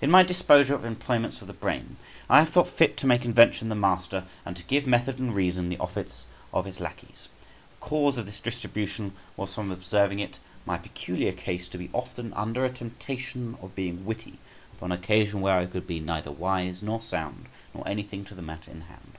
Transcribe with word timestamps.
In 0.00 0.10
my 0.10 0.24
disposure 0.24 0.74
of 0.74 0.84
employments 0.84 1.40
of 1.40 1.46
the 1.46 1.52
brain, 1.52 1.94
I 2.28 2.40
have 2.40 2.48
thought 2.48 2.66
fit 2.66 2.96
to 2.96 3.06
make 3.06 3.24
invention 3.24 3.68
the 3.68 3.76
master, 3.76 4.24
and 4.44 4.56
to 4.56 4.64
give 4.64 4.88
method 4.88 5.20
and 5.20 5.32
reason 5.36 5.68
the 5.68 5.78
office 5.78 6.24
of 6.52 6.66
its 6.66 6.80
lackeys. 6.80 7.28
The 7.78 7.86
cause 7.86 8.18
of 8.18 8.26
this 8.26 8.40
distribution 8.40 9.12
was 9.36 9.54
from 9.54 9.70
observing 9.70 10.18
it 10.18 10.40
my 10.66 10.78
peculiar 10.78 11.30
case 11.30 11.68
to 11.68 11.78
be 11.78 11.90
often 11.92 12.32
under 12.34 12.64
a 12.64 12.70
temptation 12.70 13.56
of 13.62 13.76
being 13.76 14.04
witty 14.04 14.38
upon 14.72 14.90
occasion 14.90 15.40
where 15.40 15.58
I 15.60 15.66
could 15.66 15.86
be 15.86 16.00
neither 16.00 16.32
wise 16.32 16.82
nor 16.82 17.00
sound, 17.00 17.46
nor 17.72 17.86
anything 17.86 18.24
to 18.24 18.34
the 18.34 18.42
matter 18.42 18.72
in 18.72 18.80
hand. 18.80 19.12